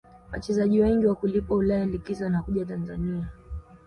[0.31, 3.27] wachezaji wengi wakulipwa ulaya likizo wanakuja tanzania